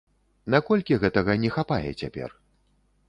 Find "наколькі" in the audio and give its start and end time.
0.53-0.97